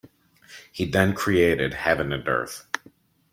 He 0.71 0.85
then 0.85 1.13
created 1.13 1.75
Heaven 1.75 2.11
and 2.11 2.27
Earth. 2.27 2.65